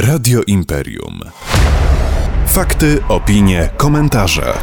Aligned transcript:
Radio 0.00 0.42
Imperium. 0.46 1.20
Fakty, 2.46 3.02
opinie, 3.08 3.70
komentarze. 3.76 4.54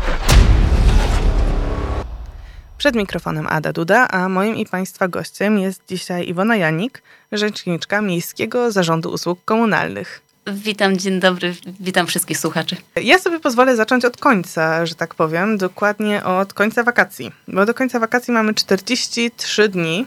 Przed 2.77 2.96
mikrofonem 2.96 3.48
Ada 3.48 3.74
Duda, 3.74 4.08
a 4.08 4.29
moim 4.29 4.56
i 4.56 4.66
Państwa 4.66 5.08
gościem 5.08 5.60
jest 5.60 5.82
dzisiaj 5.88 6.28
Iwona 6.28 6.56
Janik, 6.56 7.02
rzeczniczka 7.32 8.02
Miejskiego 8.02 8.71
Zarządu 8.71 9.12
Usług 9.12 9.46
Komunalnych. 9.46 10.21
Witam, 10.48 10.98
dzień 10.98 11.19
dobry, 11.19 11.56
witam 11.79 12.08
wszystkich 12.08 12.38
słuchaczy. 12.38 12.76
Ja 13.04 13.20
sobie 13.20 13.40
pozwolę 13.40 13.76
zacząć 13.76 14.06
od 14.06 14.17
końca, 14.17 14.86
że 14.86 14.96
tak 14.96 15.15
powiem, 15.15 15.58
dokładnie 15.58 16.23
od 16.23 16.54
końca 16.54 16.84
wakacji, 16.84 17.31
bo 17.48 17.66
do 17.66 17.73
końca 17.73 17.99
wakacji 17.99 18.34
mamy 18.34 18.54
43 18.54 19.70
dni 19.70 20.05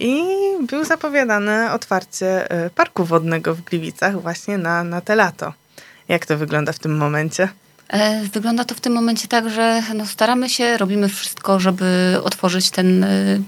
i 0.00 0.24
był 0.66 0.84
zapowiadane 0.84 1.72
otwarcie 1.72 2.50
e, 2.50 2.70
parku 2.70 3.04
wodnego 3.04 3.54
w 3.54 3.60
Gliwicach 3.60 4.22
właśnie 4.22 4.58
na, 4.58 4.84
na 4.84 5.00
te 5.00 5.14
lato. 5.16 5.52
Jak 6.08 6.26
to 6.26 6.38
wygląda 6.38 6.72
w 6.72 6.78
tym 6.78 6.96
momencie? 6.96 7.48
E, 7.88 8.24
wygląda 8.24 8.64
to 8.64 8.74
w 8.74 8.80
tym 8.80 8.92
momencie 8.92 9.28
tak, 9.28 9.50
że 9.50 9.82
no 9.94 10.06
staramy 10.06 10.48
się, 10.48 10.76
robimy 10.76 11.08
wszystko, 11.08 11.60
żeby 11.60 12.16
otworzyć 12.24 12.70
ten 12.70 13.04
e, 13.04 13.38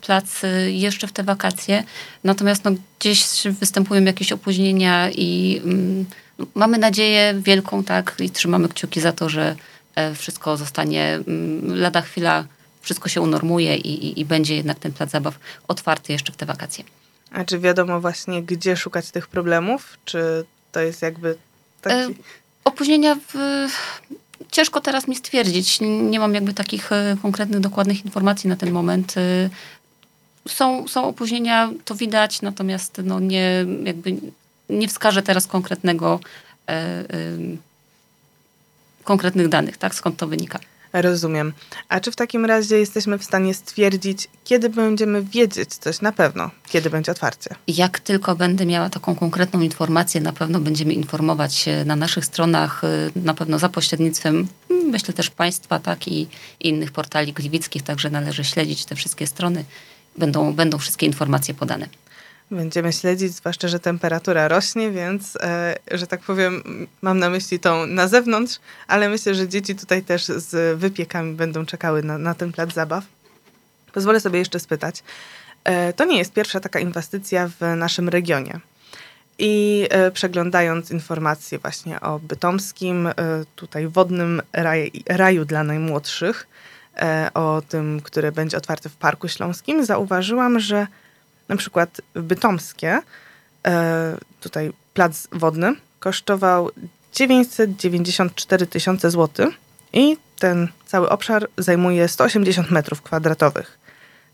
plac 0.00 0.42
jeszcze 0.66 1.06
w 1.06 1.12
te 1.12 1.22
wakacje. 1.22 1.84
Natomiast 2.24 2.64
no, 2.64 2.70
gdzieś 2.98 3.26
występują 3.60 4.04
jakieś 4.04 4.32
opóźnienia 4.32 5.10
i 5.10 5.60
mm, 5.64 6.06
mamy 6.54 6.78
nadzieję 6.78 7.34
wielką, 7.38 7.84
tak, 7.84 8.14
i 8.20 8.30
trzymamy 8.30 8.68
kciuki 8.68 9.00
za 9.00 9.12
to, 9.12 9.28
że 9.28 9.56
wszystko 10.14 10.56
zostanie 10.56 11.20
mm, 11.26 11.80
lada 11.80 12.00
chwila 12.00 12.44
wszystko 12.80 13.08
się 13.08 13.20
unormuje 13.20 13.76
i, 13.76 14.06
i, 14.06 14.20
i 14.20 14.24
będzie 14.24 14.56
jednak 14.56 14.78
ten 14.78 14.92
plac 14.92 15.10
zabaw 15.10 15.38
otwarty 15.68 16.12
jeszcze 16.12 16.32
w 16.32 16.36
te 16.36 16.46
wakacje. 16.46 16.84
A 17.32 17.44
czy 17.44 17.58
wiadomo 17.58 18.00
właśnie, 18.00 18.42
gdzie 18.42 18.76
szukać 18.76 19.10
tych 19.10 19.26
problemów? 19.26 19.98
Czy 20.04 20.44
to 20.72 20.80
jest 20.80 21.02
jakby 21.02 21.36
taki... 21.82 22.12
E, 22.12 22.14
opóźnienia 22.64 23.14
w... 23.14 23.34
Ciężko 24.50 24.80
teraz 24.80 25.08
mi 25.08 25.16
stwierdzić. 25.16 25.78
Nie 25.80 26.20
mam 26.20 26.34
jakby 26.34 26.54
takich 26.54 26.92
e, 26.92 27.16
konkretnych, 27.22 27.60
dokładnych 27.60 28.04
informacji 28.04 28.48
na 28.48 28.56
ten 28.56 28.70
moment. 28.70 29.14
E, 29.16 29.50
są, 30.48 30.88
są 30.88 31.04
opóźnienia, 31.04 31.70
to 31.84 31.94
widać, 31.94 32.42
natomiast 32.42 33.00
no 33.04 33.20
nie, 33.20 33.66
jakby 33.84 34.16
nie 34.68 34.88
wskażę 34.88 35.22
teraz 35.22 35.46
konkretnego, 35.46 36.20
e, 36.68 36.72
e, 36.72 37.04
konkretnych 39.04 39.48
danych, 39.48 39.76
tak, 39.76 39.94
skąd 39.94 40.16
to 40.16 40.26
wynika. 40.26 40.58
Rozumiem. 40.92 41.52
A 41.88 42.00
czy 42.00 42.10
w 42.10 42.16
takim 42.16 42.44
razie 42.44 42.78
jesteśmy 42.78 43.18
w 43.18 43.24
stanie 43.24 43.54
stwierdzić, 43.54 44.28
kiedy 44.44 44.68
będziemy 44.68 45.22
wiedzieć 45.22 45.74
coś 45.74 46.00
na 46.00 46.12
pewno, 46.12 46.50
kiedy 46.68 46.90
będzie 46.90 47.12
otwarcie? 47.12 47.50
Jak 47.66 48.00
tylko 48.00 48.36
będę 48.36 48.66
miała 48.66 48.90
taką 48.90 49.14
konkretną 49.14 49.60
informację, 49.60 50.20
na 50.20 50.32
pewno 50.32 50.60
będziemy 50.60 50.94
informować 50.94 51.64
na 51.84 51.96
naszych 51.96 52.24
stronach, 52.24 52.84
y, 52.84 53.12
na 53.16 53.34
pewno 53.34 53.58
za 53.58 53.68
pośrednictwem, 53.68 54.48
mm, 54.70 54.86
myślę 54.86 55.14
też 55.14 55.30
Państwa, 55.30 55.78
tak 55.78 56.08
i 56.08 56.28
innych 56.60 56.92
portali 56.92 57.32
gliwickich, 57.32 57.82
także 57.82 58.10
należy 58.10 58.44
śledzić 58.44 58.84
te 58.84 58.94
wszystkie 58.94 59.26
strony. 59.26 59.64
Będą, 60.18 60.52
będą 60.52 60.78
wszystkie 60.78 61.06
informacje 61.06 61.54
podane. 61.54 61.88
Będziemy 62.50 62.92
śledzić, 62.92 63.32
zwłaszcza, 63.32 63.68
że 63.68 63.80
temperatura 63.80 64.48
rośnie, 64.48 64.90
więc, 64.90 65.36
e, 65.36 65.74
że 65.92 66.06
tak 66.06 66.20
powiem, 66.20 66.62
mam 67.02 67.18
na 67.18 67.30
myśli 67.30 67.60
tą 67.60 67.86
na 67.86 68.08
zewnątrz, 68.08 68.58
ale 68.86 69.08
myślę, 69.08 69.34
że 69.34 69.48
dzieci 69.48 69.74
tutaj 69.74 70.02
też 70.02 70.24
z 70.24 70.78
wypiekami 70.78 71.34
będą 71.34 71.66
czekały 71.66 72.02
na, 72.02 72.18
na 72.18 72.34
ten 72.34 72.52
plac 72.52 72.72
zabaw. 72.72 73.04
Pozwolę 73.92 74.20
sobie 74.20 74.38
jeszcze 74.38 74.60
spytać. 74.60 75.02
E, 75.64 75.92
to 75.92 76.04
nie 76.04 76.18
jest 76.18 76.32
pierwsza 76.32 76.60
taka 76.60 76.80
inwestycja 76.80 77.50
w 77.60 77.76
naszym 77.76 78.08
regionie. 78.08 78.60
I 79.38 79.86
e, 79.90 80.10
przeglądając 80.10 80.90
informacje 80.90 81.58
właśnie 81.58 82.00
o 82.00 82.18
bytomskim, 82.18 83.08
tutaj 83.56 83.88
wodnym 83.88 84.42
raj, 84.52 84.92
raju 85.08 85.44
dla 85.44 85.64
najmłodszych, 85.64 86.46
o 87.34 87.62
tym, 87.68 88.00
które 88.00 88.32
będzie 88.32 88.56
otwarte 88.56 88.88
w 88.88 88.96
Parku 88.96 89.28
Śląskim, 89.28 89.84
zauważyłam, 89.84 90.60
że 90.60 90.86
na 91.48 91.56
przykład 91.56 92.00
Bytomskie, 92.14 93.00
e, 93.66 94.16
tutaj 94.40 94.72
plac 94.94 95.28
wodny, 95.32 95.74
kosztował 96.00 96.70
994 97.12 98.66
tysiące 98.66 99.10
złotych 99.10 99.48
i 99.92 100.16
ten 100.38 100.68
cały 100.86 101.08
obszar 101.08 101.48
zajmuje 101.58 102.08
180 102.08 102.70
metrów 102.70 103.02
kwadratowych. 103.02 103.78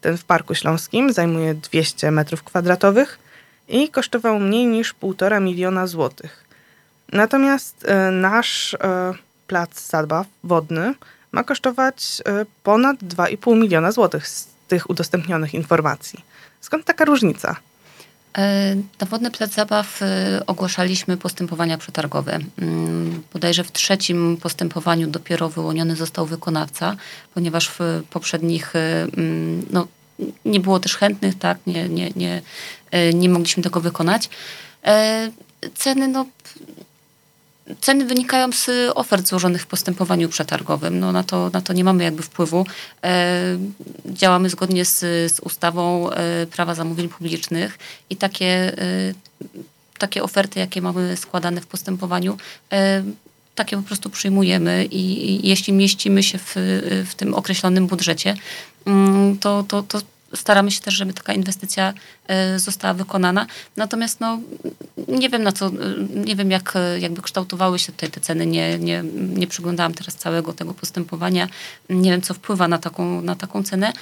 Ten 0.01 0.19
w 0.19 0.25
Parku 0.25 0.55
Śląskim 0.55 1.13
zajmuje 1.13 1.55
200 1.55 2.11
metrów 2.11 2.43
kwadratowych 2.43 3.19
i 3.69 3.89
kosztował 3.89 4.41
mniej 4.41 4.67
niż 4.67 4.95
1,5 4.95 5.43
miliona 5.43 5.87
złotych. 5.87 6.45
Natomiast 7.13 7.85
e, 7.89 8.11
nasz 8.11 8.75
e, 8.75 9.15
plac 9.47 9.89
zabaw 9.89 10.27
wodny 10.45 10.95
ma 11.33 11.45
kosztować 11.45 12.23
ponad 12.63 12.97
2,5 12.97 13.57
miliona 13.57 13.93
złotych 13.93 14.29
tych 14.69 14.91
udostępnionych 14.91 15.55
informacji. 15.55 16.25
Skąd 16.61 16.85
taka 16.85 17.05
różnica? 17.05 17.57
E, 18.39 18.75
na 19.01 19.07
Wodny 19.07 19.31
Plac 19.31 19.55
Zabaw 19.55 20.03
e, 20.03 20.43
ogłaszaliśmy 20.47 21.17
postępowania 21.17 21.79
przetargowe. 21.79 22.39
Mm, 22.59 23.23
bodajże 23.33 23.65
w 23.65 23.73
trzecim 23.73 24.37
postępowaniu 24.37 25.07
dopiero 25.07 25.49
wyłoniony 25.49 25.97
został 25.97 26.27
wykonawca, 26.27 26.97
ponieważ 27.35 27.69
w 27.69 27.79
poprzednich 28.11 28.77
e, 28.77 29.03
mm, 29.03 29.67
no, 29.71 29.87
nie 30.45 30.61
było 30.61 30.81
też 30.81 30.97
chętnych, 30.97 31.39
tak, 31.39 31.59
nie, 31.67 31.89
nie, 31.89 32.11
nie, 32.17 32.43
nie 33.15 33.29
mogliśmy 33.29 33.63
tego 33.63 33.81
wykonać. 33.81 34.31
Ceny 35.75 36.09
no, 36.09 36.27
Ceny 37.81 38.05
wynikają 38.05 38.53
z 38.53 38.71
ofert 38.95 39.29
złożonych 39.29 39.63
w 39.63 39.67
postępowaniu 39.67 40.29
przetargowym. 40.29 41.01
No 41.01 41.13
na, 41.13 41.25
to, 41.25 41.51
na 41.53 41.61
to 41.61 41.73
nie 41.73 41.85
mamy 41.85 42.05
jakby 42.05 42.23
wpływu. 42.23 42.67
E, 43.05 43.59
działamy 44.07 44.51
zgodnie 44.51 44.85
z, 44.85 45.01
z 45.33 45.41
ustawą 45.41 46.11
e, 46.11 46.47
prawa 46.47 46.75
zamówień 46.75 47.09
publicznych 47.09 47.79
i 48.11 48.17
takie, 48.17 48.79
e, 48.79 49.15
takie 49.99 50.23
oferty, 50.23 50.61
jakie 50.61 50.83
mamy 50.83 51.17
składane 51.17 51.61
w 51.61 51.67
postępowaniu, 51.67 52.37
e, 52.73 53.03
takie 53.55 53.77
po 53.77 53.83
prostu 53.83 54.11
przyjmujemy 54.11 54.85
i, 54.85 55.31
i 55.31 55.49
jeśli 55.49 55.73
mieścimy 55.73 56.23
się 56.23 56.39
w, 56.39 56.53
w 57.11 57.15
tym 57.17 57.35
określonym 57.35 57.87
budżecie, 57.87 58.37
mm, 58.87 59.39
to, 59.39 59.65
to, 59.69 59.83
to 59.83 60.01
staramy 60.34 60.71
się 60.71 60.81
też, 60.81 60.95
żeby 60.95 61.12
taka 61.12 61.33
inwestycja 61.33 61.93
e, 62.28 62.59
została 62.59 62.95
wykonana. 62.95 63.47
Natomiast 63.77 64.21
no, 64.21 64.41
nie 65.09 65.28
wiem 65.28 65.43
na 65.43 65.53
co, 65.53 65.67
e, 65.67 65.71
nie 66.15 66.37
wiem 66.37 66.50
jak 66.50 66.77
e, 66.77 67.00
jakby 67.00 67.22
kształtowały 67.22 67.78
się 67.78 67.93
tutaj 67.93 68.11
te 68.11 68.21
ceny. 68.21 68.47
Nie, 68.47 68.78
nie, 68.78 69.05
nie 69.15 69.47
przyglądałam 69.47 69.94
teraz 69.94 70.15
całego 70.15 70.53
tego 70.53 70.75
postępowania. 70.75 71.49
Nie 71.91 72.11
wiem, 72.11 72.23
co 72.23 72.34
wpływa 72.34 72.69
na 72.69 72.78
taką, 72.78 73.23
na 73.23 73.34
taką 73.37 73.62
cenę. 73.62 73.93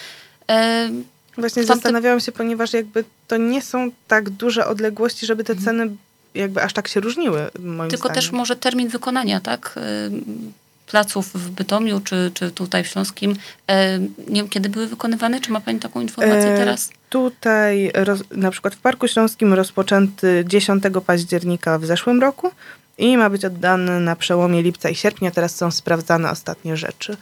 Właśnie 1.38 1.62
Tamte... 1.62 1.75
zastanawiałam 1.75 2.21
się, 2.21 2.32
ponieważ 2.32 2.72
jakby 2.72 3.04
to 3.28 3.37
nie 3.37 3.62
są 3.62 3.91
tak 4.09 4.31
duże 4.31 4.66
odległości, 4.66 5.26
żeby 5.26 5.44
te 5.44 5.53
mhm. 5.53 5.65
ceny 5.65 5.97
jakby 6.34 6.62
aż 6.62 6.72
tak 6.72 6.88
się 6.88 7.00
różniły. 7.00 7.50
Tylko 7.91 7.97
zdaniem. 7.97 8.15
też 8.15 8.32
może 8.32 8.56
termin 8.56 8.88
wykonania, 8.88 9.41
tak? 9.41 9.78
Placów 10.92 11.32
w 11.34 11.50
Bytomiu 11.50 12.00
czy, 12.00 12.30
czy 12.34 12.50
tutaj 12.50 12.84
w 12.84 12.86
Śląskim, 12.86 13.36
e, 13.69 13.98
nie 13.98 14.41
wiem, 14.41 14.48
kiedy 14.48 14.69
były 14.69 14.86
wykonywane? 14.86 15.41
Czy 15.41 15.53
ma 15.53 15.60
Pani 15.60 15.78
taką 15.78 16.00
informację 16.00 16.54
e, 16.54 16.56
teraz? 16.56 16.91
Tutaj 17.10 17.91
roz, 17.94 18.20
na 18.30 18.50
przykład 18.50 18.75
w 18.75 18.78
Parku 18.78 19.08
Śląskim 19.08 19.54
rozpoczęty 19.54 20.44
10 20.48 20.84
października 21.06 21.78
w 21.78 21.86
zeszłym 21.86 22.20
roku 22.20 22.50
i 22.98 23.16
ma 23.16 23.30
być 23.30 23.44
oddany 23.44 24.00
na 24.00 24.16
przełomie 24.16 24.62
lipca 24.62 24.88
i 24.88 24.94
sierpnia. 24.94 25.30
Teraz 25.30 25.56
są 25.56 25.70
sprawdzane 25.70 26.30
ostatnie 26.30 26.76
rzeczy 26.76 27.16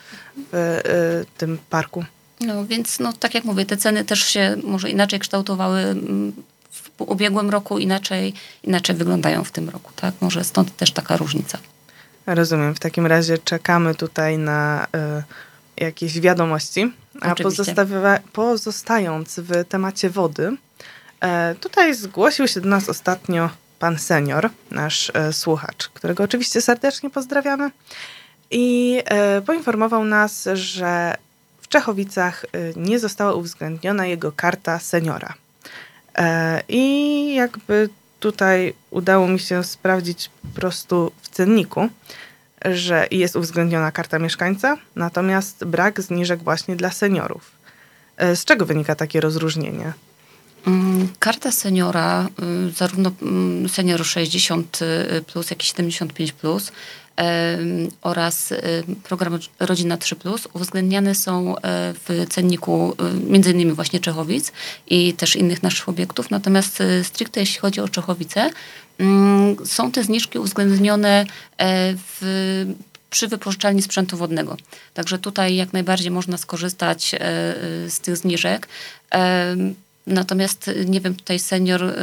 w 0.53 0.55
y, 0.55 1.39
tym 1.39 1.59
parku. 1.71 2.05
No 2.41 2.67
więc, 2.67 3.01
no, 3.01 3.13
tak 3.13 3.35
jak 3.35 3.45
mówię, 3.45 3.67
te 3.67 3.77
ceny 3.77 4.05
też 4.05 4.25
się 4.25 4.57
może 4.65 4.91
inaczej 4.91 5.19
kształtowały 5.19 5.81
mm, 5.81 6.33
w 6.71 7.01
ubiegłym 7.01 7.51
roku, 7.51 7.79
inaczej, 7.79 8.35
inaczej 8.65 8.97
wyglądają 8.97 9.45
w 9.45 9.51
tym 9.51 9.69
roku. 9.69 9.93
Tak? 9.97 10.15
Może 10.21 10.45
stąd 10.45 10.77
też 10.77 10.91
taka 10.91 11.17
różnica. 11.17 11.59
Rozumiem. 12.35 12.75
W 12.75 12.81
takim 12.81 13.07
razie 13.07 13.39
czekamy 13.39 13.95
tutaj 13.95 14.39
na 14.39 14.87
y, 15.79 15.85
jakieś 15.85 16.21
wiadomości. 16.21 16.93
A 17.21 17.35
pozostając 18.33 19.41
w 19.41 19.65
temacie 19.69 20.11
wody, 20.11 20.49
y, 20.49 21.55
tutaj 21.55 21.95
zgłosił 21.95 22.49
się 22.49 22.61
do 22.61 22.69
nas 22.69 22.89
ostatnio 22.89 23.51
pan 23.79 23.99
senior, 23.99 24.51
nasz 24.71 25.13
y, 25.31 25.33
słuchacz, 25.33 25.89
którego 25.89 26.25
oczywiście 26.25 26.61
serdecznie 26.61 27.11
pozdrawiamy. 27.11 27.71
I 28.51 29.03
poinformował 29.47 30.05
nas, 30.05 30.49
że 30.53 31.15
w 31.61 31.69
Czechowicach 31.69 32.47
nie 32.77 32.99
została 32.99 33.33
uwzględniona 33.33 34.07
jego 34.07 34.33
karta 34.33 34.79
seniora. 34.79 35.35
I 36.69 37.35
jakby 37.35 37.89
tutaj 38.21 38.75
udało 38.91 39.29
mi 39.29 39.39
się 39.39 39.65
sprawdzić 39.65 40.31
po 40.43 40.61
prostu 40.61 41.13
w 41.23 41.29
cenniku, 41.29 41.89
że 42.65 43.07
jest 43.11 43.37
uwzględniona 43.37 43.93
karta 43.93 44.19
mieszkańca, 44.19 44.77
natomiast 44.97 45.65
brak 45.65 46.01
zniżek 46.01 46.43
właśnie 46.43 46.77
dla 46.77 46.91
seniorów. 46.91 47.51
E, 48.17 48.37
z 48.37 48.45
czego 48.45 48.67
wynika 48.67 48.95
takie 48.95 49.21
rozróżnienie? 49.21 49.93
Mm, 50.67 51.09
karta 51.19 51.53
seniora, 51.53 52.29
y, 52.69 52.71
zarówno 52.71 53.13
mm, 53.23 53.69
senior 53.69 54.05
60 54.05 54.79
y, 54.83 55.23
plus, 55.23 55.51
jak 55.51 55.63
i 55.63 55.67
75 55.67 56.33
plus 56.33 56.73
oraz 58.03 58.53
program 59.03 59.39
Rodzina 59.61 59.97
3 59.97 60.17
plus 60.17 60.49
uwzględniane 60.53 61.15
są 61.15 61.57
e, 61.57 61.61
w 61.95 62.27
cenniku 62.31 62.97
między 63.27 63.51
innymi 63.51 63.73
właśnie 63.73 64.01
Czechowic 64.01 64.53
i 64.87 65.15
też 65.15 65.37
innych 65.37 65.63
naszych 65.63 65.89
obiektów. 65.89 66.31
Natomiast 66.31 66.83
stricte 67.03 67.41
jeśli 67.41 67.61
chodzi 67.61 67.81
o 67.81 67.89
Czechowice, 67.89 68.51
mm, 68.99 69.57
są 69.67 69.93
te 69.93 70.05
zniżki 70.05 70.39
uwzględnione 70.39 71.27
e, 71.59 71.95
w 71.97 72.67
przy 73.11 73.29
wypożyczalni 73.29 73.83
sprzętu 73.83 74.17
wodnego. 74.17 74.57
Także 74.95 75.19
tutaj 75.19 75.57
jak 75.57 75.73
najbardziej 75.73 76.11
można 76.11 76.39
skorzystać 76.39 77.15
e, 77.15 77.19
z 77.91 78.01
tych 78.01 78.17
zniżek. 78.17 78.69
Natomiast 80.07 80.71
nie 80.87 81.01
wiem, 81.01 81.15
tutaj 81.15 81.39
senior 81.39 81.95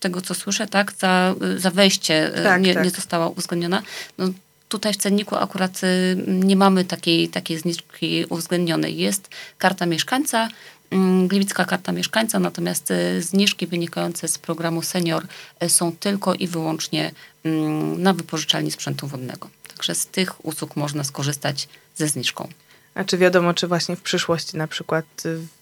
tego 0.00 0.20
co 0.20 0.34
słyszę, 0.34 0.66
tak, 0.66 0.92
za, 0.98 1.34
za 1.56 1.70
wejście 1.70 2.32
tak, 2.44 2.62
nie, 2.62 2.74
tak. 2.74 2.84
nie 2.84 2.90
została 2.90 3.28
uwzględniona. 3.28 3.82
No, 4.18 4.28
tutaj 4.68 4.92
w 4.92 4.96
cenniku 4.96 5.36
akurat 5.36 5.80
nie 6.26 6.56
mamy 6.56 6.84
takiej, 6.84 7.28
takiej 7.28 7.58
zniżki 7.58 8.24
uwzględnionej. 8.28 8.96
Jest 8.96 9.28
karta 9.58 9.86
mieszkańca, 9.86 10.48
mm, 10.90 11.28
Gliwicka 11.28 11.64
karta 11.64 11.92
mieszkańca, 11.92 12.38
natomiast 12.38 12.92
zniżki 13.20 13.66
wynikające 13.66 14.28
z 14.28 14.38
programu 14.38 14.82
senior 14.82 15.26
są 15.68 15.92
tylko 15.92 16.34
i 16.34 16.46
wyłącznie 16.46 17.12
mm, 17.44 18.02
na 18.02 18.12
wypożyczalni 18.12 18.70
sprzętu 18.70 19.06
wodnego. 19.06 19.48
Także 19.68 19.94
z 19.94 20.06
tych 20.06 20.44
usług 20.46 20.76
można 20.76 21.04
skorzystać 21.04 21.68
ze 21.96 22.08
zniżką. 22.08 22.48
A 22.94 23.04
czy 23.04 23.18
wiadomo, 23.18 23.54
czy 23.54 23.66
właśnie 23.66 23.96
w 23.96 24.02
przyszłości 24.02 24.56
na 24.56 24.66
przykład 24.66 25.04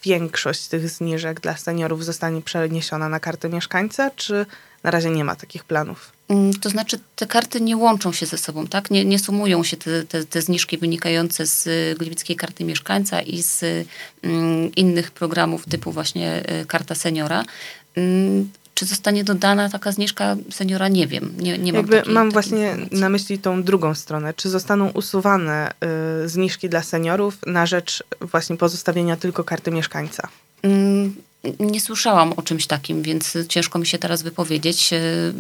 większość 0.05 0.67
tych 0.67 0.89
zniżek 0.89 1.41
dla 1.41 1.57
seniorów 1.57 2.05
zostanie 2.05 2.43
przeniesiona 2.43 3.09
na 3.09 3.21
kartę 3.21 3.49
mieszkańca, 3.49 4.11
czy 4.11 4.47
na 4.83 4.91
razie 4.91 5.11
nie 5.11 5.25
ma 5.25 5.37
takich 5.37 5.65
planów? 5.65 6.13
Mm, 6.29 6.55
to 6.55 6.69
znaczy, 6.69 6.99
te 7.17 7.27
karty 7.27 7.61
nie 7.61 7.77
łączą 7.77 8.13
się 8.13 8.27
ze 8.27 8.39
sobą, 8.39 8.67
tak? 8.67 8.91
Nie, 8.91 9.05
nie 9.05 9.19
sumują 9.19 9.65
się 9.65 9.77
te, 9.77 10.05
te, 10.05 10.25
te 10.25 10.43
zniżki 10.43 10.79
wynikające 10.79 11.47
z 11.47 11.69
Gliwickiej 11.99 12.37
Karty 12.37 12.65
Mieszkańca 12.65 13.21
i 13.21 13.43
z 13.43 13.65
mm, 14.23 14.75
innych 14.75 15.11
programów 15.11 15.67
typu 15.67 15.93
właśnie 15.93 16.43
y, 16.63 16.67
Karta 16.67 16.95
Seniora. 16.95 17.45
Mm, 18.79 18.87
czy 18.87 18.87
zostanie 18.87 19.25
dodana 19.25 19.69
taka 19.69 19.93
zniżka 19.93 20.37
seniora? 20.51 20.89
Nie 20.89 21.07
wiem. 21.07 21.35
Nie, 21.39 21.59
nie 21.59 21.73
mam 21.73 21.77
Jakby 21.81 21.97
takiej, 21.99 22.15
Mam 22.15 22.31
właśnie 22.31 22.67
informacji. 22.67 23.01
na 23.01 23.09
myśli 23.09 23.39
tą 23.39 23.63
drugą 23.63 23.95
stronę. 23.95 24.35
Czy 24.35 24.49
zostaną 24.49 24.91
usuwane 24.91 25.71
y, 26.25 26.29
zniżki 26.29 26.69
dla 26.69 26.83
seniorów 26.83 27.39
na 27.47 27.67
rzecz 27.67 28.05
właśnie 28.21 28.57
pozostawienia 28.57 29.17
tylko 29.17 29.45
karty 29.45 29.71
mieszkańca? 29.71 30.29
Mm, 30.63 31.15
nie 31.61 31.81
słyszałam 31.81 32.33
o 32.33 32.43
czymś 32.43 32.67
takim, 32.67 33.03
więc 33.03 33.39
ciężko 33.49 33.79
mi 33.79 33.87
się 33.87 33.99
teraz 33.99 34.23
wypowiedzieć. 34.23 34.93
Y, 34.93 35.33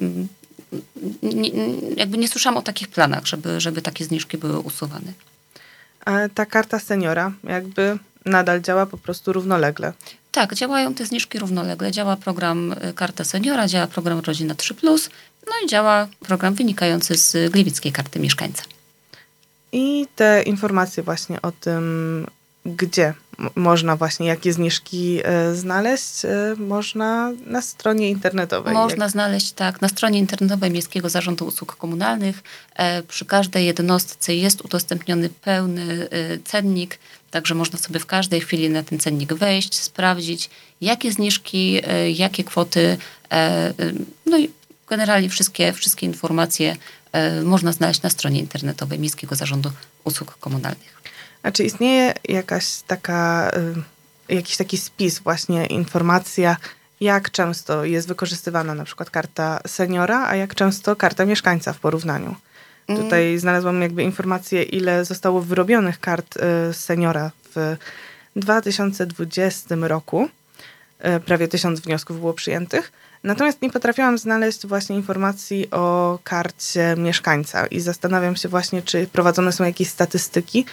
nie, 1.22 1.50
jakby 1.96 2.18
nie 2.18 2.28
słyszałam 2.28 2.56
o 2.56 2.62
takich 2.62 2.88
planach, 2.88 3.26
żeby, 3.26 3.60
żeby 3.60 3.82
takie 3.82 4.04
zniżki 4.04 4.38
były 4.38 4.58
usuwane. 4.58 5.12
A 6.04 6.28
ta 6.34 6.46
karta 6.46 6.78
seniora 6.78 7.32
jakby 7.44 7.98
nadal 8.24 8.60
działa 8.60 8.86
po 8.86 8.98
prostu 8.98 9.32
równolegle. 9.32 9.92
Tak, 10.32 10.54
działają 10.54 10.94
te 10.94 11.06
zniżki 11.06 11.38
równolegle. 11.38 11.92
Działa 11.92 12.16
program 12.16 12.74
y, 12.90 12.94
Karta 12.94 13.24
Seniora, 13.24 13.68
działa 13.68 13.86
program 13.86 14.18
Rodzina 14.18 14.54
3, 14.54 14.74
no 14.82 15.52
i 15.64 15.68
działa 15.68 16.08
program 16.20 16.54
wynikający 16.54 17.16
z 17.16 17.52
Gliwickiej 17.52 17.92
Karty 17.92 18.20
Mieszkańca. 18.20 18.62
I 19.72 20.06
te 20.16 20.42
informacje 20.42 21.02
właśnie 21.02 21.42
o 21.42 21.52
tym, 21.52 22.26
gdzie 22.66 23.14
można 23.54 23.96
właśnie, 23.96 24.26
jakie 24.26 24.52
zniżki 24.52 25.20
e, 25.24 25.54
znaleźć, 25.54 26.24
e, 26.24 26.54
można 26.56 27.32
na 27.46 27.62
stronie 27.62 28.10
internetowej. 28.10 28.74
Można 28.74 29.04
jak... 29.04 29.12
znaleźć, 29.12 29.52
tak, 29.52 29.80
na 29.80 29.88
stronie 29.88 30.18
internetowej 30.18 30.70
Miejskiego 30.70 31.08
Zarządu 31.08 31.46
Usług 31.46 31.76
Komunalnych. 31.76 32.42
E, 32.74 33.02
przy 33.02 33.24
każdej 33.24 33.66
jednostce 33.66 34.34
jest 34.34 34.60
udostępniony 34.64 35.28
pełny 35.28 36.08
cennik, 36.44 36.98
także 37.30 37.54
można 37.54 37.78
sobie 37.78 38.00
w 38.00 38.06
każdej 38.06 38.40
chwili 38.40 38.70
na 38.70 38.82
ten 38.82 38.98
cennik 38.98 39.32
wejść, 39.32 39.74
sprawdzić, 39.74 40.50
jakie 40.80 41.12
zniżki, 41.12 41.80
jakie 42.14 42.44
kwoty, 42.44 42.96
no 44.26 44.38
i 44.38 44.50
generalnie 44.88 45.28
wszystkie, 45.28 45.72
wszystkie 45.72 46.06
informacje 46.06 46.76
można 47.44 47.72
znaleźć 47.72 48.02
na 48.02 48.10
stronie 48.10 48.40
internetowej 48.40 48.98
Miejskiego 48.98 49.34
Zarządu 49.34 49.70
Usług 50.04 50.38
Komunalnych. 50.38 50.98
A 51.42 51.50
czy 51.50 51.64
istnieje 51.64 52.14
jakaś 52.28 52.82
taka, 52.86 53.50
y, 54.30 54.34
jakiś 54.34 54.56
taki 54.56 54.78
spis, 54.78 55.18
właśnie 55.18 55.66
informacja, 55.66 56.56
jak 57.00 57.30
często 57.30 57.84
jest 57.84 58.08
wykorzystywana 58.08 58.74
na 58.74 58.84
przykład 58.84 59.10
karta 59.10 59.60
seniora, 59.66 60.26
a 60.28 60.36
jak 60.36 60.54
często 60.54 60.96
karta 60.96 61.24
mieszkańca 61.24 61.72
w 61.72 61.78
porównaniu? 61.78 62.34
Mm. 62.88 63.02
Tutaj 63.02 63.38
znalazłam 63.38 63.82
jakby 63.82 64.02
informację, 64.02 64.62
ile 64.62 65.04
zostało 65.04 65.40
wyrobionych 65.40 66.00
kart 66.00 66.36
y, 66.36 66.74
seniora 66.74 67.30
w 67.54 67.76
2020 68.36 69.74
roku. 69.80 70.28
Y, 71.16 71.20
prawie 71.20 71.48
tysiąc 71.48 71.80
wniosków 71.80 72.20
było 72.20 72.34
przyjętych. 72.34 72.92
Natomiast 73.24 73.62
nie 73.62 73.70
potrafiłam 73.70 74.18
znaleźć 74.18 74.66
właśnie 74.66 74.96
informacji 74.96 75.70
o 75.70 76.18
karcie 76.24 76.94
mieszkańca 76.98 77.66
i 77.66 77.80
zastanawiam 77.80 78.36
się 78.36 78.48
właśnie, 78.48 78.82
czy 78.82 79.06
prowadzone 79.06 79.52
są 79.52 79.64
jakieś 79.64 79.88
statystyki, 79.88 80.64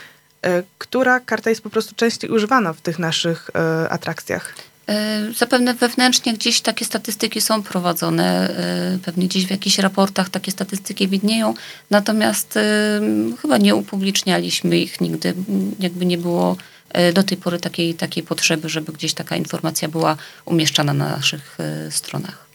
E, 0.46 0.64
która 0.78 1.20
karta 1.20 1.50
jest 1.50 1.62
po 1.62 1.70
prostu 1.70 1.96
częściej 1.96 2.30
używana 2.30 2.74
w 2.74 2.82
tych 2.82 3.00
naszych 3.00 3.50
e, 3.56 3.90
atrakcjach? 3.90 4.54
E, 4.88 5.22
zapewne 5.38 5.74
wewnętrznie 5.74 6.34
gdzieś 6.34 6.62
takie 6.62 6.86
statystyki 6.86 7.42
są 7.42 7.64
prowadzone, 7.64 8.50
pewnie 9.06 9.28
gdzieś 9.28 9.46
w 9.46 9.52
jakichś 9.52 9.78
raportach 9.80 10.30
takie 10.30 10.52
statystyki 10.52 11.08
widnieją, 11.08 11.54
natomiast 11.90 12.60
chyba 13.42 13.58
nie 13.58 13.76
upublicznialiśmy 13.76 14.78
ich 14.78 15.02
nigdy, 15.02 15.34
jakby 15.80 16.06
nie 16.06 16.18
było 16.18 16.58
do 17.14 17.24
tej 17.24 17.38
pory 17.38 17.60
takiej, 17.60 17.94
takiej 17.94 18.24
potrzeby, 18.24 18.70
żeby 18.70 18.94
gdzieś 18.94 19.14
taka 19.14 19.36
informacja 19.36 19.88
była 19.88 20.18
umieszczana 20.46 20.94
na 20.94 21.10
naszych 21.10 21.58
stronach. 21.90 22.46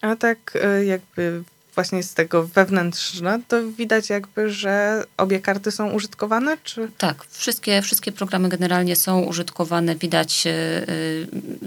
A 0.00 0.16
tak 0.16 0.58
jakby 0.84 1.42
właśnie 1.74 2.02
z 2.02 2.14
tego 2.14 2.46
wewnętrzne, 2.46 3.40
to 3.48 3.56
widać 3.72 4.10
jakby, 4.10 4.50
że 4.50 5.04
obie 5.16 5.40
karty 5.40 5.70
są 5.70 5.90
użytkowane, 5.90 6.56
czy? 6.64 6.90
Tak, 6.98 7.24
wszystkie, 7.30 7.82
wszystkie 7.82 8.12
programy 8.12 8.48
generalnie 8.48 8.96
są 8.96 9.20
użytkowane, 9.20 9.96
widać, 9.96 10.44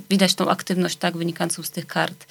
widać 0.09 0.35
tą 0.35 0.49
aktywność 0.49 0.95
tak 0.97 1.17
wynikającą 1.17 1.63
z 1.63 1.71
tych 1.71 1.87
kart. 1.87 2.25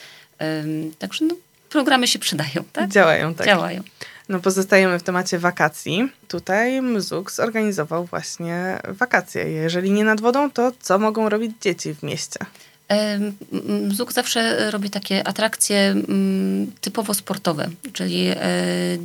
Także 0.99 1.25
no, 1.25 1.35
programy 1.71 2.09
się 2.09 2.19
przydają, 2.19 2.65
tak? 2.73 2.91
Działają, 2.91 3.35
tak. 3.35 3.47
Działają. 3.47 3.83
No 4.29 4.41
pozostajemy 4.41 4.99
w 4.99 5.03
temacie 5.03 5.39
wakacji. 5.39 6.09
Tutaj 6.29 6.83
Mzuk 6.83 7.31
zorganizował 7.31 8.05
właśnie 8.05 8.79
wakacje. 8.89 9.51
Jeżeli 9.51 9.91
nie 9.91 10.05
nad 10.05 10.21
wodą, 10.21 10.51
to 10.51 10.73
co 10.81 10.99
mogą 10.99 11.29
robić 11.29 11.53
dzieci 11.61 11.95
w 11.95 12.03
mieście? 12.03 12.39
ZUK 13.89 14.13
zawsze 14.13 14.71
robi 14.71 14.91
takie 14.91 15.29
atrakcje 15.29 15.95
typowo 16.81 17.15
sportowe, 17.15 17.69
czyli 17.93 18.29
e, 18.29 18.37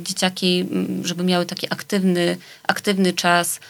dzieciaki, 0.02 0.68
żeby 1.02 1.24
miały 1.24 1.46
taki 1.46 1.66
aktywny, 1.70 2.36
aktywny 2.62 3.12
czas, 3.12 3.60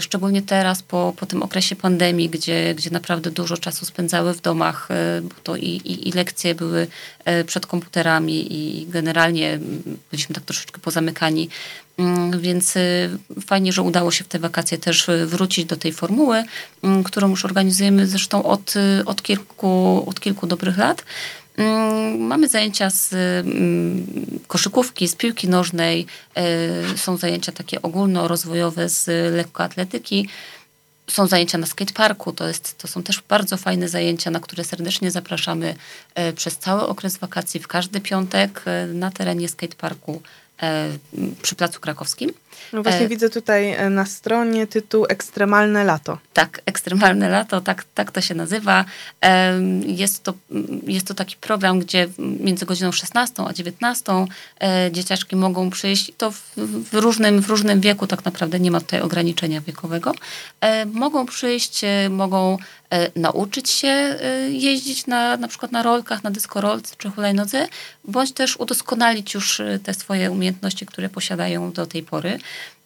szczególnie 0.00 0.42
teraz 0.42 0.82
po, 0.82 1.12
po 1.16 1.26
tym 1.26 1.42
okresie 1.42 1.76
pandemii, 1.76 2.28
gdzie, 2.28 2.74
gdzie 2.74 2.90
naprawdę 2.90 3.30
dużo 3.30 3.56
czasu 3.56 3.86
spędzały 3.86 4.34
w 4.34 4.40
domach, 4.40 4.88
e, 4.90 5.20
bo 5.22 5.34
to 5.42 5.56
i, 5.56 5.66
i, 5.66 6.08
i 6.08 6.12
lekcje 6.12 6.54
były 6.54 6.86
przed 7.46 7.66
komputerami 7.66 8.54
i 8.54 8.86
generalnie 8.86 9.58
byliśmy 10.10 10.34
tak 10.34 10.44
troszeczkę 10.44 10.80
pozamykani 10.80 11.48
Mm, 11.96 12.40
więc 12.40 12.74
fajnie, 13.46 13.72
że 13.72 13.82
udało 13.82 14.10
się 14.10 14.24
w 14.24 14.28
te 14.28 14.38
wakacje 14.38 14.78
też 14.78 15.06
wrócić 15.26 15.64
do 15.64 15.76
tej 15.76 15.92
formuły, 15.92 16.44
mm, 16.82 17.04
którą 17.04 17.30
już 17.30 17.44
organizujemy 17.44 18.06
zresztą 18.06 18.42
od, 18.42 18.74
od, 19.06 19.22
kilku, 19.22 20.04
od 20.06 20.20
kilku 20.20 20.46
dobrych 20.46 20.78
lat. 20.78 21.04
Mm, 21.62 22.20
mamy 22.20 22.48
zajęcia 22.48 22.90
z 22.90 23.14
koszykówki, 24.46 25.08
z 25.08 25.14
piłki 25.14 25.48
nożnej, 25.48 26.06
są 26.96 27.16
zajęcia 27.16 27.52
takie 27.52 27.82
ogólnorozwojowe 27.82 28.88
z 28.88 29.06
lekkoatletyki. 29.34 30.28
Są 31.10 31.26
zajęcia 31.26 31.58
na 31.58 31.66
skateparku, 31.66 32.32
to, 32.32 32.48
jest, 32.48 32.78
to 32.78 32.88
są 32.88 33.02
też 33.02 33.22
bardzo 33.28 33.56
fajne 33.56 33.88
zajęcia, 33.88 34.30
na 34.30 34.40
które 34.40 34.64
serdecznie 34.64 35.10
zapraszamy 35.10 35.74
przez 36.36 36.58
cały 36.58 36.86
okres 36.86 37.18
wakacji, 37.18 37.60
w 37.60 37.68
każdy 37.68 38.00
piątek 38.00 38.64
na 38.94 39.10
terenie 39.10 39.48
skateparku 39.48 40.22
E, 40.51 40.51
przy 41.42 41.54
Placu 41.54 41.80
Krakowskim. 41.80 42.32
No 42.72 42.82
właśnie 42.82 43.06
e, 43.06 43.08
widzę 43.08 43.30
tutaj 43.30 43.72
e, 43.72 43.90
na 43.90 44.06
stronie 44.06 44.66
tytuł 44.66 45.06
Ekstremalne 45.08 45.84
lato. 45.84 46.18
Tak, 46.32 46.62
Ekstremalne 46.66 47.28
lato, 47.28 47.60
tak, 47.60 47.84
tak 47.94 48.10
to 48.10 48.20
się 48.20 48.34
nazywa. 48.34 48.84
Jest 49.86 50.22
to, 50.22 50.34
jest 50.86 51.06
to 51.06 51.14
taki 51.14 51.36
program, 51.36 51.78
gdzie 51.78 52.08
między 52.18 52.66
godziną 52.66 52.92
16 52.92 53.42
a 53.48 53.52
19 53.52 54.12
dzieciaczki 54.90 55.36
mogą 55.36 55.70
przyjść, 55.70 56.12
to 56.18 56.30
w, 56.30 56.52
w, 56.56 56.94
różnym, 56.94 57.40
w 57.40 57.48
różnym 57.48 57.80
wieku 57.80 58.06
tak 58.06 58.24
naprawdę 58.24 58.60
nie 58.60 58.70
ma 58.70 58.80
tutaj 58.80 59.00
ograniczenia 59.00 59.60
wiekowego. 59.60 60.14
Mogą 60.92 61.26
przyjść, 61.26 61.80
mogą 62.10 62.58
nauczyć 63.16 63.70
się 63.70 64.18
jeździć 64.50 65.06
na, 65.06 65.36
na 65.36 65.48
przykład 65.48 65.72
na 65.72 65.82
rolkach, 65.82 66.24
na 66.24 66.30
dyskorolce 66.30 66.94
czy 66.98 67.10
hulajnodze, 67.10 67.68
bądź 68.04 68.32
też 68.32 68.56
udoskonalić 68.56 69.34
już 69.34 69.62
te 69.82 69.94
swoje 69.94 70.30
umiejętności, 70.30 70.51
które 70.86 71.08
posiadają 71.08 71.72
do 71.72 71.86
tej 71.86 72.02
pory. 72.02 72.38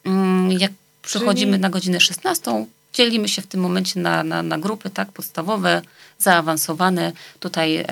Mm, 0.05 0.51
jak 0.51 0.71
przychodzimy 1.01 1.51
Czyli... 1.51 1.61
na 1.61 1.69
godzinę 1.69 1.99
16, 1.99 2.65
dzielimy 2.93 3.29
się 3.29 3.41
w 3.41 3.47
tym 3.47 3.59
momencie 3.59 3.99
na, 3.99 4.23
na, 4.23 4.43
na 4.43 4.57
grupy 4.57 4.89
tak, 4.89 5.11
podstawowe, 5.11 5.81
zaawansowane. 6.19 7.11
Tutaj 7.39 7.77
e, 7.77 7.85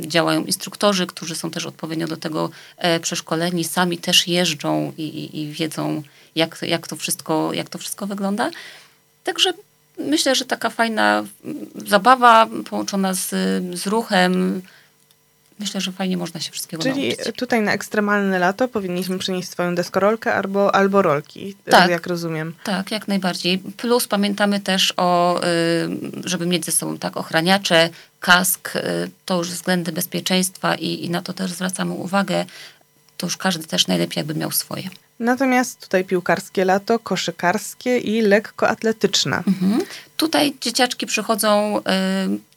działają 0.00 0.44
instruktorzy, 0.44 1.06
którzy 1.06 1.34
są 1.34 1.50
też 1.50 1.66
odpowiednio 1.66 2.06
do 2.06 2.16
tego 2.16 2.50
e, 2.76 3.00
przeszkoleni, 3.00 3.64
sami 3.64 3.98
też 3.98 4.28
jeżdżą 4.28 4.92
i, 4.98 5.02
i, 5.02 5.40
i 5.40 5.52
wiedzą, 5.52 6.02
jak, 6.34 6.58
jak, 6.62 6.88
to 6.88 6.96
wszystko, 6.96 7.52
jak 7.52 7.68
to 7.68 7.78
wszystko 7.78 8.06
wygląda. 8.06 8.50
Także 9.24 9.52
myślę, 9.98 10.34
że 10.34 10.44
taka 10.44 10.70
fajna 10.70 11.24
zabawa 11.86 12.46
połączona 12.70 13.14
z, 13.14 13.28
z 13.80 13.86
ruchem, 13.86 14.62
myślę, 15.58 15.80
że 15.80 15.92
fajnie 15.92 16.16
można 16.16 16.40
się 16.40 16.52
wszystkiego 16.52 16.82
Czyli 16.82 17.08
nauczyć. 17.08 17.36
tutaj 17.36 17.62
na 17.62 17.72
ekstremalne 17.72 18.38
lato 18.38 18.68
powinniśmy 18.68 19.18
przynieść 19.18 19.48
swoją 19.48 19.74
deskorolkę 19.74 20.34
albo, 20.34 20.74
albo 20.74 21.02
rolki, 21.02 21.56
tak, 21.70 21.90
jak 21.90 22.06
rozumiem. 22.06 22.54
Tak, 22.64 22.90
jak 22.90 23.08
najbardziej. 23.08 23.58
Plus 23.58 24.08
pamiętamy 24.08 24.60
też 24.60 24.94
o, 24.96 25.40
y, 25.44 25.48
żeby 26.24 26.46
mieć 26.46 26.64
ze 26.64 26.72
sobą 26.72 26.98
tak 26.98 27.16
ochraniacze, 27.16 27.90
kask, 28.20 28.76
y, 28.76 28.80
to 29.24 29.38
już 29.38 29.50
względy 29.50 29.92
bezpieczeństwa 29.92 30.74
i, 30.74 31.04
i 31.04 31.10
na 31.10 31.22
to 31.22 31.32
też 31.32 31.52
zwracamy 31.52 31.92
uwagę. 31.92 32.44
To 33.16 33.26
już 33.26 33.36
każdy 33.36 33.64
też 33.64 33.86
najlepiej 33.86 34.20
jakby 34.20 34.34
miał 34.34 34.50
swoje. 34.50 34.82
Natomiast 35.18 35.80
tutaj 35.80 36.04
piłkarskie 36.04 36.64
lato, 36.64 36.98
koszykarskie 36.98 37.98
i 37.98 38.22
lekkoatletyczne. 38.22 39.36
Mhm. 39.36 39.82
Tutaj 40.16 40.54
dzieciaczki 40.60 41.06
przychodzą 41.06 41.78
y, 41.78 41.82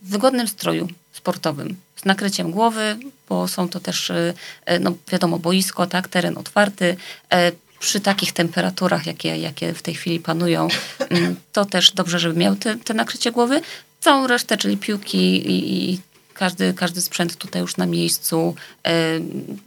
w 0.01 0.09
wygodnym 0.09 0.47
stroju 0.47 0.87
sportowym 1.11 1.75
z 2.01 2.05
nakryciem 2.05 2.51
głowy, 2.51 2.97
bo 3.29 3.47
są 3.47 3.69
to 3.69 3.79
też, 3.79 4.09
e, 4.09 4.33
e, 4.65 4.79
no 4.79 4.93
wiadomo, 5.11 5.39
boisko, 5.39 5.87
tak, 5.87 6.07
teren 6.07 6.37
otwarty. 6.37 6.97
E, 7.33 7.51
przy 7.79 7.99
takich 7.99 8.31
temperaturach, 8.31 9.05
jakie, 9.05 9.37
jakie 9.37 9.73
w 9.73 9.81
tej 9.81 9.93
chwili 9.93 10.19
panują, 10.19 10.67
to 11.53 11.65
też 11.65 11.91
dobrze, 11.91 12.19
żeby 12.19 12.39
miał 12.39 12.55
te, 12.55 12.77
te 12.77 12.93
nakrycie 12.93 13.31
głowy. 13.31 13.61
Całą 13.99 14.27
resztę, 14.27 14.57
czyli 14.57 14.77
piłki 14.77 15.17
i, 15.51 15.91
i 15.93 16.01
każdy, 16.33 16.73
każdy 16.73 17.01
sprzęt 17.01 17.35
tutaj 17.35 17.61
już 17.61 17.77
na 17.77 17.85
miejscu 17.85 18.55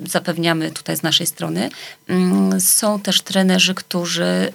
zapewniamy 0.06 0.70
tutaj 0.70 0.96
z 0.96 1.02
naszej 1.02 1.26
strony. 1.26 1.70
Są 2.58 3.00
też 3.00 3.22
trenerzy, 3.22 3.74
którzy 3.74 4.52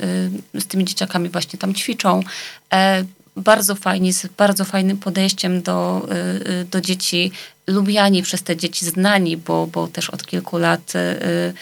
z 0.54 0.66
tymi 0.68 0.86
dzieciakami 0.86 1.30
właśnie 1.30 1.60
tam 1.60 1.74
ćwiczą 1.74 2.24
bardzo 3.38 3.76
fajni, 3.76 4.14
z 4.14 4.28
bardzo 4.28 4.66
fajnym 4.66 4.98
podejściem 4.98 5.62
do, 5.62 6.08
y, 6.12 6.52
y, 6.52 6.66
do 6.66 6.82
dzieci, 6.82 7.32
lubiani 7.68 8.24
przez 8.24 8.44
te 8.44 8.58
dzieci, 8.58 8.86
znani, 8.86 9.38
bo, 9.38 9.68
bo 9.68 9.88
też 9.88 10.10
od 10.10 10.26
kilku 10.26 10.58
lat 10.58 10.94
y, 10.96 11.54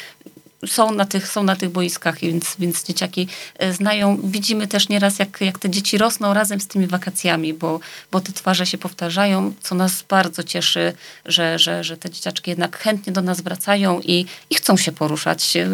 są 0.67 0.91
na 0.91 1.05
tych, 1.05 1.27
są 1.27 1.43
na 1.43 1.55
tych 1.55 1.69
boiskach, 1.69 2.19
więc, 2.19 2.55
więc 2.60 2.84
dzieciaki 2.84 3.27
e, 3.60 3.74
znają. 3.74 4.19
Widzimy 4.24 4.67
też 4.67 4.89
nieraz, 4.89 5.19
jak, 5.19 5.41
jak 5.41 5.60
te 5.60 5.69
dzieci 5.69 5.98
rosną 5.98 6.34
razem 6.34 6.60
z 6.62 6.67
tymi 6.67 6.88
wakacjami, 6.88 7.53
bo, 7.53 7.79
bo 8.12 8.22
te 8.22 8.31
twarze 8.31 8.65
się 8.65 8.77
powtarzają, 8.77 9.53
co 9.62 9.75
nas 9.75 10.03
bardzo 10.10 10.43
cieszy, 10.43 10.93
że, 11.25 11.60
że, 11.60 11.84
że 11.84 11.98
te 11.98 12.10
dzieciaczki 12.10 12.51
jednak 12.51 12.77
chętnie 12.77 13.13
do 13.13 13.22
nas 13.22 13.41
wracają 13.41 14.01
i, 14.01 14.25
i 14.50 14.55
chcą 14.55 14.77
się 14.77 14.91
poruszać. 14.91 15.57
E, 15.57 15.69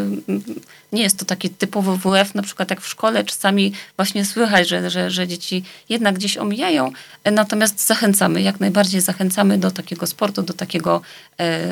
nie 0.91 1.03
jest 1.03 1.17
to 1.17 1.25
taki 1.25 1.49
typowy 1.49 1.97
WF, 1.97 2.35
na 2.35 2.41
przykład 2.41 2.69
jak 2.69 2.81
w 2.81 2.87
szkole, 2.87 3.23
czasami 3.23 3.73
właśnie 3.95 4.25
słychać, 4.25 4.69
że, 4.69 4.89
że, 4.89 5.11
że 5.11 5.27
dzieci 5.27 5.63
jednak 5.89 6.15
gdzieś 6.15 6.37
omijają, 6.37 6.91
e, 7.23 7.31
natomiast 7.31 7.87
zachęcamy, 7.87 8.41
jak 8.41 8.59
najbardziej 8.59 9.01
zachęcamy 9.01 9.57
do 9.57 9.71
takiego 9.71 10.07
sportu, 10.07 10.41
do, 10.41 10.53
takiego, 10.53 11.01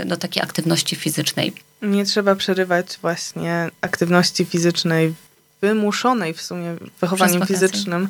do 0.05 0.17
takiej 0.17 0.43
aktywności 0.43 0.95
fizycznej. 0.95 1.68
Nie 1.81 2.05
trzeba 2.05 2.36
przerywać 2.36 2.98
właśnie 3.01 3.69
aktywności 3.81 4.45
fizycznej 4.45 5.13
wymuszonej 5.62 6.33
w 6.33 6.41
sumie 6.41 6.75
wychowaniem 7.01 7.45
fizycznym 7.45 8.07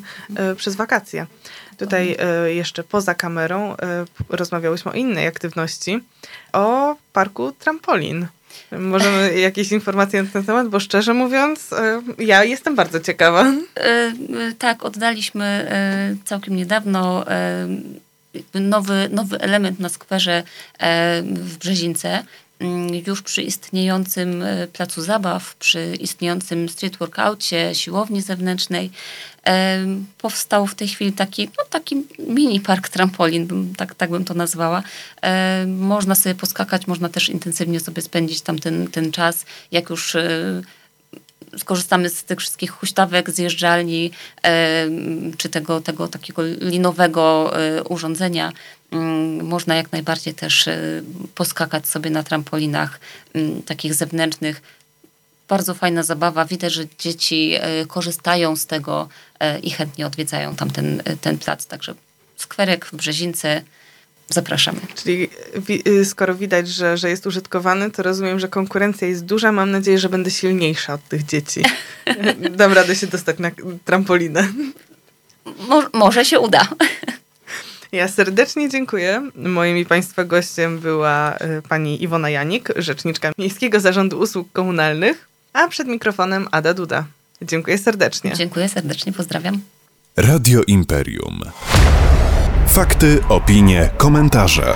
y, 0.52 0.56
przez 0.56 0.76
wakacje. 0.76 1.26
Tutaj 1.76 2.16
y, 2.46 2.54
jeszcze 2.54 2.84
poza 2.84 3.14
kamerą 3.14 3.72
y, 3.72 3.76
rozmawiałyśmy 4.28 4.92
o 4.92 4.94
innej 4.94 5.26
aktywności, 5.26 6.00
o 6.52 6.96
parku 7.12 7.52
trampolin. 7.52 8.26
Możemy 8.72 9.34
jakieś 9.40 9.72
informacje 9.72 10.22
na 10.22 10.28
ten 10.30 10.44
temat, 10.44 10.68
bo 10.68 10.80
szczerze 10.80 11.14
mówiąc, 11.14 11.70
ja 12.18 12.44
jestem 12.44 12.74
bardzo 12.74 13.00
ciekawa. 13.00 13.52
Tak, 14.58 14.84
oddaliśmy 14.84 15.70
całkiem 16.24 16.56
niedawno 16.56 17.24
nowy, 18.54 19.08
nowy 19.12 19.40
element 19.40 19.80
na 19.80 19.88
skwerze 19.88 20.42
w 21.22 21.56
Brzezince. 21.58 22.24
Mm, 22.60 23.02
już 23.06 23.22
przy 23.22 23.42
istniejącym 23.42 24.42
e, 24.42 24.66
placu 24.66 25.02
zabaw, 25.02 25.54
przy 25.54 25.94
istniejącym 26.00 26.68
street 26.68 26.96
workoutie, 26.96 27.74
siłowni 27.74 28.22
zewnętrznej, 28.22 28.90
e, 29.46 29.86
powstał 30.18 30.66
w 30.66 30.74
tej 30.74 30.88
chwili 30.88 31.12
taki, 31.12 31.46
no, 31.58 31.64
taki 31.70 31.96
mini 32.18 32.60
park 32.60 32.88
trampolin, 32.88 33.74
tak, 33.76 33.94
tak 33.94 34.10
bym 34.10 34.24
to 34.24 34.34
nazwała. 34.34 34.82
E, 35.22 35.66
można 35.66 36.14
sobie 36.14 36.34
poskakać, 36.34 36.86
można 36.86 37.08
też 37.08 37.28
intensywnie 37.28 37.80
sobie 37.80 38.02
spędzić 38.02 38.40
tam 38.40 38.58
ten, 38.58 38.86
ten 38.86 39.12
czas, 39.12 39.44
jak 39.72 39.90
już 39.90 40.16
skorzystamy 41.58 42.08
z 42.08 42.24
tych 42.24 42.38
wszystkich 42.38 42.70
huśtawek, 42.70 43.30
zjeżdżalni, 43.30 44.10
czy 45.38 45.48
tego, 45.48 45.80
tego 45.80 46.08
takiego 46.08 46.42
linowego 46.44 47.52
urządzenia, 47.88 48.52
Mm, 48.90 49.46
można 49.46 49.76
jak 49.76 49.92
najbardziej 49.92 50.34
też 50.34 50.66
y, 50.66 51.04
poskakać 51.34 51.88
sobie 51.88 52.10
na 52.10 52.22
trampolinach 52.22 53.00
mm, 53.34 53.62
takich 53.62 53.94
zewnętrznych. 53.94 54.62
Bardzo 55.48 55.74
fajna 55.74 56.02
zabawa. 56.02 56.44
Widać, 56.44 56.72
że 56.72 56.84
dzieci 56.98 57.54
korzystają 57.88 58.56
z 58.56 58.66
tego 58.66 59.08
i 59.62 59.70
chętnie 59.70 60.06
odwiedzają 60.06 60.56
tam 60.56 60.70
ten, 60.70 61.02
ten 61.20 61.38
plac. 61.38 61.66
Także 61.66 61.94
skwerek 62.36 62.86
w 62.86 62.94
Brzezince 62.94 63.62
zapraszamy. 64.30 64.80
Czyli 64.94 65.28
skoro 66.04 66.34
widać, 66.34 66.68
że, 66.68 66.96
że 66.96 67.10
jest 67.10 67.26
użytkowany, 67.26 67.90
to 67.90 68.02
rozumiem, 68.02 68.40
że 68.40 68.48
konkurencja 68.48 69.08
jest 69.08 69.24
duża. 69.24 69.52
Mam 69.52 69.70
nadzieję, 69.70 69.98
że 69.98 70.08
będę 70.08 70.30
silniejsza 70.30 70.94
od 70.94 71.08
tych 71.08 71.26
dzieci. 71.26 71.64
Dam 72.56 72.72
radę 72.72 72.96
się 72.96 73.06
dostać 73.06 73.38
na 73.38 73.50
trampolinę. 73.84 74.48
Mo 75.68 75.82
może 75.92 76.24
się 76.24 76.40
uda. 76.40 76.68
Ja 77.92 78.08
serdecznie 78.08 78.68
dziękuję. 78.68 79.30
Moim 79.34 79.78
i 79.78 79.84
Państwa 79.84 80.24
gościem 80.24 80.78
była 80.78 81.36
y, 81.36 81.62
pani 81.68 82.02
Iwona 82.02 82.30
Janik, 82.30 82.68
rzeczniczka 82.76 83.32
Miejskiego 83.38 83.80
Zarządu 83.80 84.18
Usług 84.18 84.52
Komunalnych, 84.52 85.28
a 85.52 85.68
przed 85.68 85.88
mikrofonem 85.88 86.48
Ada 86.50 86.74
Duda. 86.74 87.04
Dziękuję 87.42 87.78
serdecznie. 87.78 88.32
Dziękuję 88.36 88.68
serdecznie, 88.68 89.12
pozdrawiam. 89.12 89.60
Radio 90.16 90.62
Imperium. 90.66 91.42
Fakty, 92.70 93.18
opinie, 93.28 93.90
komentarze. 93.96 94.74